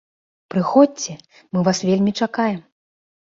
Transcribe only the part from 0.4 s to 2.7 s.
Прыходзьце, мы вас вельмі чакаем!